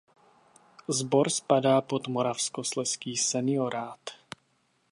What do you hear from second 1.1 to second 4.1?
spadá pod Moravskoslezský seniorát.